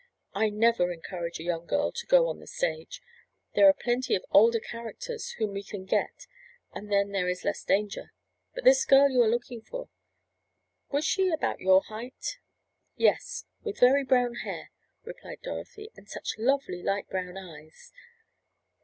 [0.33, 3.03] I never encourage a young girl to go on the stage.
[3.53, 6.25] There are plenty of older characters whom we can get
[6.73, 8.11] and then there is less danger.
[8.55, 12.39] But this girl you are looking for—was she about your height?"
[12.95, 14.71] "Yes, with very brown hair,"
[15.03, 15.91] replied Dorothy.
[15.95, 17.91] "And such lovely light brown eyes."